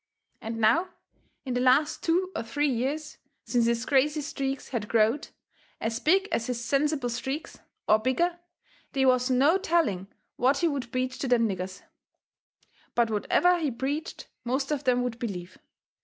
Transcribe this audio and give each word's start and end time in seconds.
And 0.41 0.57
now, 0.57 0.89
in 1.45 1.53
the 1.53 1.59
last 1.61 2.01
two 2.01 2.31
or 2.35 2.41
three 2.41 2.67
years, 2.69 3.19
since 3.45 3.67
his 3.67 3.85
crazy 3.85 4.21
streaks 4.21 4.69
had 4.69 4.87
growed 4.87 5.27
as 5.79 5.99
big 5.99 6.27
as 6.31 6.47
his 6.47 6.59
sensible 6.65 7.07
streaks, 7.07 7.59
or 7.87 7.99
bigger, 7.99 8.39
they 8.93 9.05
was 9.05 9.29
no 9.29 9.59
telling 9.59 10.07
what 10.37 10.57
he 10.57 10.67
would 10.67 10.91
preach 10.91 11.19
to 11.19 11.27
them 11.27 11.47
niggers. 11.47 11.83
But 12.95 13.11
whatever 13.11 13.59
he 13.59 13.69
preached 13.69 14.27
most 14.43 14.71
of 14.71 14.85
them 14.85 15.03
would 15.03 15.19
believe. 15.19 15.59